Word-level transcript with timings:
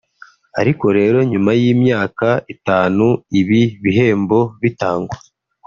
ariko 0.59 0.85
rero 0.97 1.17
nyuma 1.31 1.51
y’imyaka 1.61 2.27
itanu 2.53 3.07
ibi 3.39 3.61
bihembo 3.83 4.39
bitangwa 4.61 5.15